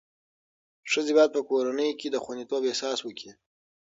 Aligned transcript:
ښځې 0.91 1.11
باید 1.17 1.31
په 1.35 1.41
کورنۍ 1.49 1.89
کې 1.99 2.07
د 2.11 2.15
خوندیتوب 2.23 2.61
احساس 2.65 2.99
وکړي. 3.03 3.31